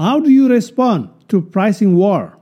How 0.00 0.18
do 0.18 0.30
you 0.30 0.48
respond 0.48 1.10
to 1.28 1.42
pricing 1.42 1.94
war? 1.94 2.38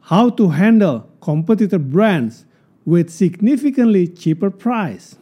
How 0.00 0.30
to 0.30 0.48
handle 0.48 1.08
competitor 1.20 1.78
brands 1.78 2.44
with 2.84 3.08
significantly 3.08 4.08
cheaper 4.08 4.50
price? 4.50 5.14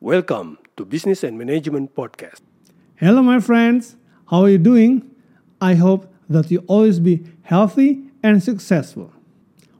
Welcome 0.00 0.58
to 0.76 0.84
Business 0.84 1.22
and 1.22 1.38
Management 1.38 1.94
Podcast. 1.94 2.40
Hello, 2.96 3.22
my 3.22 3.38
friends. 3.38 3.94
How 4.30 4.42
are 4.42 4.48
you 4.48 4.58
doing? 4.58 5.08
I 5.60 5.74
hope 5.76 6.12
that 6.28 6.50
you 6.50 6.64
always 6.66 6.98
be 6.98 7.24
healthy 7.42 8.02
and 8.20 8.42
successful. 8.42 9.12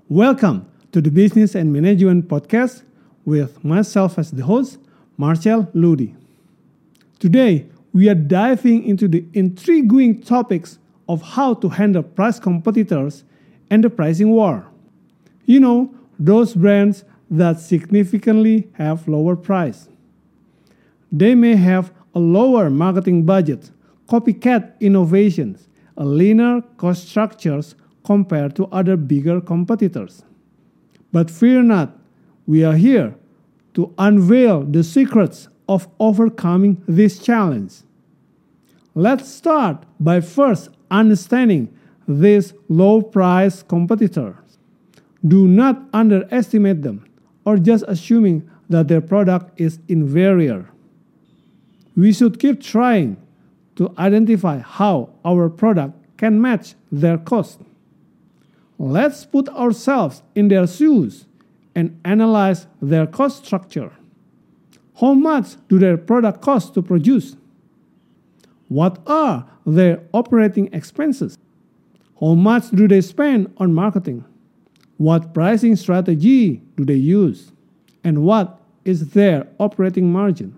Welcome 0.09 0.71
to 0.97 1.03
the 1.03 1.11
Business 1.11 1.55
and 1.55 1.71
Management 1.75 2.27
Podcast 2.27 2.83
with 3.27 3.63
myself 3.63 4.19
as 4.19 4.31
the 4.31 4.43
host, 4.43 4.79
Marchell 5.19 5.65
Ludy. 5.75 6.17
Today, 7.19 7.67
we 7.93 8.09
are 8.09 8.15
diving 8.15 8.83
into 8.83 9.07
the 9.07 9.23
intriguing 9.35 10.23
topics 10.23 10.79
of 11.07 11.21
how 11.21 11.53
to 11.53 11.69
handle 11.69 12.03
price 12.03 12.41
competitors 12.41 13.25
and 13.69 13.85
the 13.85 13.91
pricing 13.91 14.31
war. 14.31 14.69
You 15.45 15.61
know, 15.61 15.95
those 16.19 16.55
brands 16.55 17.05
that 17.31 17.61
significantly 17.61 18.71
have 18.73 19.07
lower 19.07 19.37
price. 19.37 19.91
They 21.13 21.35
may 21.35 21.57
have 21.57 21.93
a 22.15 22.21
lower 22.21 22.71
marketing 22.71 23.27
budget, 23.27 23.71
copycat 24.09 24.81
innovations, 24.81 25.69
a 25.95 26.07
leaner 26.07 26.63
cost 26.79 27.07
structures 27.07 27.75
compared 28.03 28.57
to 28.57 28.65
other 28.69 28.97
bigger 28.97 29.43
competitors. 29.43 30.23
But 31.17 31.31
fear 31.31 31.63
not, 31.63 31.99
we 32.47 32.63
are 32.63 32.77
here 32.77 33.15
to 33.73 33.95
unveil 33.97 34.65
the 34.65 34.85
secrets 34.85 35.49
of 35.67 35.89
overcoming 35.99 36.83
this 36.87 37.19
challenge. 37.19 37.73
Let's 38.95 39.27
start 39.27 39.85
by 39.99 40.21
first 40.21 40.69
understanding 40.91 41.75
these 42.07 42.53
low 42.69 43.01
price 43.01 43.63
competitors. 43.63 44.59
Do 45.27 45.49
not 45.49 45.89
underestimate 45.95 46.83
them 46.83 47.09
or 47.47 47.57
just 47.57 47.85
assuming 47.89 48.51
that 48.69 48.89
their 48.89 49.01
product 49.01 49.59
is 49.59 49.79
inferior. 49.89 50.69
We 51.97 52.13
should 52.13 52.39
keep 52.39 52.61
trying 52.61 53.17
to 53.77 53.95
identify 53.97 54.59
how 54.59 55.15
our 55.25 55.49
product 55.49 55.95
can 56.19 56.43
match 56.43 56.75
their 56.93 57.17
cost. 57.17 57.61
Let's 58.79 59.25
put 59.25 59.49
ourselves 59.49 60.23
in 60.35 60.49
their 60.49 60.67
shoes 60.67 61.27
and 61.75 61.99
analyze 62.05 62.67
their 62.81 63.07
cost 63.07 63.45
structure. 63.45 63.93
How 65.01 65.15
much 65.15 65.57
do 65.69 65.79
their 65.79 65.97
product 65.97 66.41
cost 66.41 66.75
to 66.75 66.83
produce? 66.83 67.37
What 68.69 68.99
are 69.07 69.47
their 69.65 70.03
operating 70.13 70.73
expenses? 70.73 71.39
How 72.19 72.35
much 72.35 72.71
do 72.71 72.89
they 72.89 73.01
spend 73.03 73.53
on 73.59 73.75
marketing? 73.75 74.25
What 74.97 75.35
pricing 75.35 75.77
strategy 75.77 76.63
do 76.77 76.85
they 76.85 76.95
use? 76.95 77.53
And 78.03 78.23
what 78.23 78.59
is 78.85 79.11
their 79.11 79.47
operating 79.59 80.11
margin? 80.11 80.57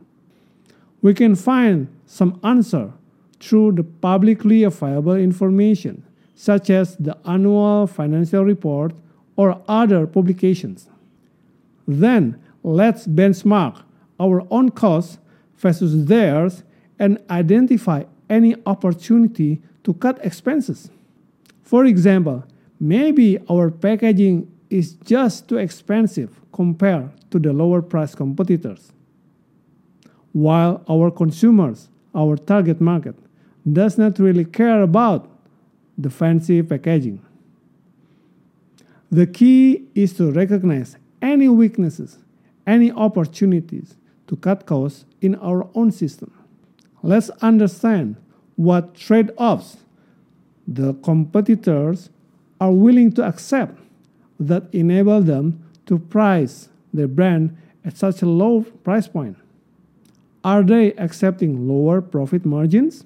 We 1.02 1.14
can 1.14 1.34
find 1.34 1.88
some 2.06 2.38
answer 2.44 2.92
through 3.40 3.72
the 3.72 3.84
publicly 3.84 4.62
available 4.62 5.14
information, 5.16 6.04
such 6.38 6.70
as 6.70 6.94
the 6.98 7.18
annual 7.26 7.88
financial 7.88 8.44
report 8.44 8.92
or 9.34 9.60
other 9.66 10.06
publications. 10.06 10.88
Then 11.88 12.40
let's 12.62 13.08
benchmark 13.08 13.82
our 14.20 14.46
own 14.48 14.70
costs 14.70 15.18
versus 15.56 16.06
theirs 16.06 16.62
and 16.96 17.18
identify 17.28 18.04
any 18.30 18.54
opportunity 18.66 19.60
to 19.82 19.94
cut 19.94 20.24
expenses. 20.24 20.90
For 21.64 21.84
example, 21.86 22.44
maybe 22.78 23.40
our 23.50 23.68
packaging 23.68 24.48
is 24.70 24.92
just 25.04 25.48
too 25.48 25.56
expensive 25.56 26.40
compared 26.52 27.10
to 27.32 27.40
the 27.40 27.52
lower 27.52 27.82
price 27.82 28.14
competitors. 28.14 28.92
While 30.32 30.84
our 30.88 31.10
consumers, 31.10 31.88
our 32.14 32.36
target 32.36 32.80
market, 32.80 33.16
does 33.70 33.98
not 33.98 34.20
really 34.20 34.44
care 34.44 34.82
about 34.82 35.28
the 35.98 36.08
fancy 36.08 36.62
packaging. 36.62 37.20
The 39.10 39.26
key 39.26 39.84
is 39.94 40.12
to 40.14 40.30
recognize 40.30 40.96
any 41.20 41.48
weaknesses, 41.48 42.18
any 42.66 42.92
opportunities 42.92 43.96
to 44.28 44.36
cut 44.36 44.64
costs 44.64 45.04
in 45.20 45.34
our 45.36 45.68
own 45.74 45.90
system. 45.90 46.32
Let's 47.02 47.30
understand 47.42 48.16
what 48.56 48.94
trade 48.94 49.30
offs 49.36 49.78
the 50.66 50.94
competitors 50.94 52.10
are 52.60 52.72
willing 52.72 53.12
to 53.12 53.24
accept 53.24 53.78
that 54.38 54.64
enable 54.72 55.22
them 55.22 55.64
to 55.86 55.98
price 55.98 56.68
their 56.92 57.08
brand 57.08 57.56
at 57.84 57.96
such 57.96 58.22
a 58.22 58.26
low 58.26 58.62
price 58.84 59.08
point. 59.08 59.36
Are 60.44 60.62
they 60.62 60.92
accepting 60.94 61.66
lower 61.66 62.00
profit 62.00 62.44
margins? 62.44 63.04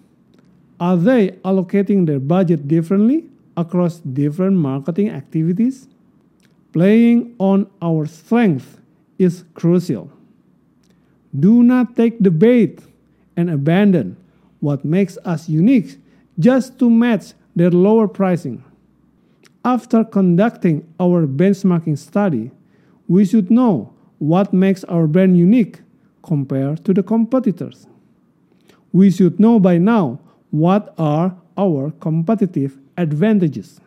Are 0.82 0.96
they 0.96 1.28
allocating 1.44 2.06
their 2.06 2.18
budget 2.18 2.66
differently 2.66 3.26
across 3.56 4.00
different 4.00 4.56
marketing 4.56 5.10
activities? 5.10 5.86
Playing 6.72 7.36
on 7.38 7.70
our 7.80 8.04
strength 8.04 8.80
is 9.16 9.44
crucial. 9.54 10.10
Do 11.38 11.62
not 11.62 11.94
take 11.94 12.18
the 12.18 12.32
bait 12.32 12.80
and 13.36 13.48
abandon 13.48 14.16
what 14.58 14.84
makes 14.84 15.16
us 15.24 15.48
unique 15.48 15.98
just 16.40 16.80
to 16.80 16.90
match 16.90 17.34
their 17.54 17.70
lower 17.70 18.08
pricing. 18.08 18.64
After 19.64 20.02
conducting 20.02 20.84
our 20.98 21.28
benchmarking 21.28 21.96
study, 21.96 22.50
we 23.06 23.24
should 23.24 23.52
know 23.52 23.92
what 24.18 24.52
makes 24.52 24.82
our 24.84 25.06
brand 25.06 25.38
unique 25.38 25.78
compared 26.24 26.84
to 26.86 26.92
the 26.92 27.04
competitors. 27.04 27.86
We 28.92 29.12
should 29.12 29.38
know 29.38 29.60
by 29.60 29.78
now 29.78 30.18
what 30.52 30.94
are 30.98 31.34
our 31.56 31.90
competitive 31.92 32.78
advantages. 32.96 33.80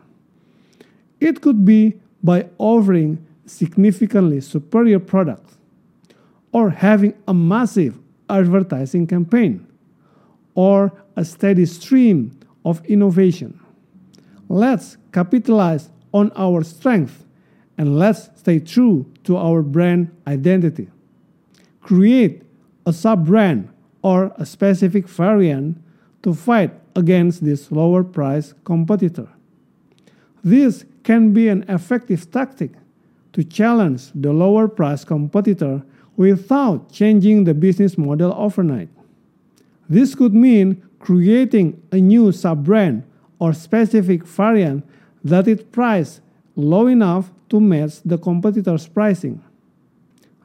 It 1.22 1.42
could 1.42 1.64
be 1.64 2.02
by 2.24 2.50
offering 2.58 3.26
significantly 3.46 4.42
superior 4.42 5.00
products 5.00 5.58
or 6.52 6.72
having 6.72 7.14
a 7.28 7.34
massive 7.34 7.98
advertising 8.30 9.06
campaign 9.06 9.66
or 10.56 10.92
a 11.16 11.24
steady 11.24 11.66
stream 11.66 12.38
of 12.66 12.84
innovation. 12.86 13.60
Let's 14.50 14.98
capitalize 15.12 15.90
on 16.14 16.32
our 16.36 16.64
strength 16.64 17.26
and 17.78 18.00
let's 18.00 18.30
stay 18.40 18.60
true 18.60 19.06
to 19.26 19.38
our 19.38 19.62
brand 19.62 20.10
identity. 20.26 20.90
Create 21.82 22.42
a 22.86 22.94
sub 22.94 23.28
brand 23.28 23.70
or 24.02 24.34
a 24.38 24.46
specific 24.46 25.08
variant 25.08 25.78
to 26.26 26.34
fight 26.34 26.72
against 26.96 27.46
this 27.46 27.72
lower 27.72 28.04
price 28.04 28.56
competitor. 28.64 29.28
This 30.44 30.84
can 31.04 31.34
be 31.34 31.50
an 31.50 31.64
effective 31.70 32.32
tactic 32.32 32.72
to 33.34 33.44
challenge 33.44 34.12
the 34.16 34.34
lower 34.34 34.68
price 34.68 35.06
competitor 35.06 35.84
without 36.18 36.92
changing 36.92 37.44
the 37.44 37.54
business 37.54 37.96
model 37.96 38.34
overnight. 38.36 38.90
This 39.88 40.16
could 40.16 40.34
mean 40.34 40.82
creating 40.98 41.80
a 41.92 41.98
new 41.98 42.32
sub 42.32 42.64
brand 42.64 43.04
or 43.38 43.54
specific 43.54 44.26
variant 44.26 44.84
that 45.24 45.48
is 45.48 45.62
priced 45.62 46.22
low 46.56 46.88
enough 46.88 47.30
to 47.50 47.60
match 47.60 48.02
the 48.04 48.18
competitor's 48.18 48.88
pricing. 48.88 49.44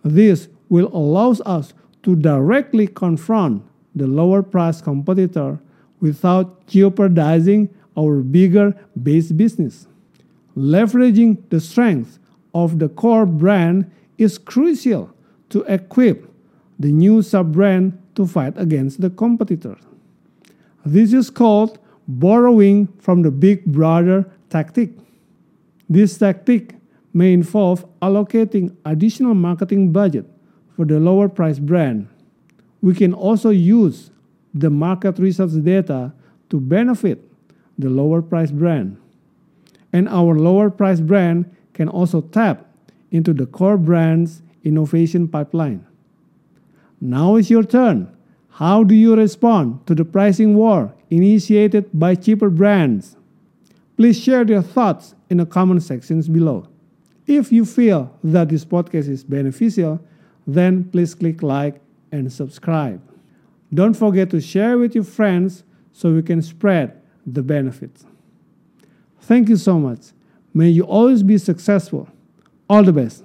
This 0.02 0.48
will 0.68 0.94
allow 0.94 1.30
us 1.46 1.72
to 2.02 2.16
directly 2.16 2.86
confront 2.86 3.62
the 3.94 4.06
lower 4.06 4.42
price 4.42 4.82
competitor 4.82 5.58
without 6.00 6.66
jeopardizing 6.66 7.68
our 7.96 8.20
bigger 8.20 8.74
base 9.00 9.32
business. 9.32 9.86
Leveraging 10.56 11.38
the 11.50 11.60
strength 11.60 12.18
of 12.54 12.78
the 12.78 12.88
core 12.88 13.26
brand 13.26 13.90
is 14.18 14.38
crucial 14.38 15.12
to 15.50 15.62
equip 15.62 16.30
the 16.78 16.90
new 16.90 17.22
sub 17.22 17.52
brand 17.52 18.00
to 18.14 18.26
fight 18.26 18.54
against 18.56 19.00
the 19.00 19.10
competitor. 19.10 19.76
This 20.84 21.12
is 21.12 21.30
called 21.30 21.78
borrowing 22.08 22.88
from 22.98 23.22
the 23.22 23.30
big 23.30 23.64
brother 23.66 24.30
tactic. 24.48 24.90
This 25.88 26.18
tactic 26.18 26.74
may 27.12 27.32
involve 27.32 27.84
allocating 28.00 28.76
additional 28.84 29.34
marketing 29.34 29.92
budget 29.92 30.26
for 30.76 30.84
the 30.84 30.98
lower 30.98 31.28
price 31.28 31.58
brand. 31.58 32.08
We 32.80 32.94
can 32.94 33.12
also 33.12 33.50
use 33.50 34.10
the 34.54 34.70
market 34.70 35.18
research 35.18 35.50
data 35.62 36.12
to 36.48 36.60
benefit 36.60 37.22
the 37.78 37.88
lower 37.88 38.22
price 38.22 38.50
brand. 38.50 38.96
And 39.92 40.08
our 40.08 40.34
lower 40.34 40.70
price 40.70 41.00
brand 41.00 41.54
can 41.74 41.88
also 41.88 42.20
tap 42.20 42.66
into 43.10 43.32
the 43.32 43.46
core 43.46 43.78
brand's 43.78 44.42
innovation 44.64 45.26
pipeline. 45.28 45.86
Now 47.00 47.36
is 47.36 47.50
your 47.50 47.64
turn. 47.64 48.14
How 48.50 48.84
do 48.84 48.94
you 48.94 49.16
respond 49.16 49.86
to 49.86 49.94
the 49.94 50.04
pricing 50.04 50.54
war 50.54 50.92
initiated 51.08 51.88
by 51.94 52.14
cheaper 52.14 52.50
brands? 52.50 53.16
Please 53.96 54.20
share 54.20 54.46
your 54.46 54.62
thoughts 54.62 55.14
in 55.30 55.38
the 55.38 55.46
comment 55.46 55.82
sections 55.82 56.28
below. 56.28 56.66
If 57.26 57.52
you 57.52 57.64
feel 57.64 58.14
that 58.24 58.48
this 58.48 58.64
podcast 58.64 59.08
is 59.08 59.24
beneficial, 59.24 60.00
then 60.46 60.84
please 60.90 61.14
click 61.14 61.42
like 61.42 61.80
and 62.12 62.30
subscribe. 62.32 63.00
Don't 63.72 63.94
forget 63.94 64.30
to 64.30 64.40
share 64.40 64.78
with 64.78 64.94
your 64.94 65.04
friends 65.04 65.64
so 65.92 66.12
we 66.12 66.22
can 66.22 66.42
spread 66.42 67.00
the 67.26 67.42
benefits. 67.42 68.04
Thank 69.20 69.48
you 69.48 69.56
so 69.56 69.78
much. 69.78 70.06
May 70.52 70.68
you 70.68 70.82
always 70.82 71.22
be 71.22 71.38
successful. 71.38 72.08
All 72.68 72.82
the 72.82 72.92
best. 72.92 73.24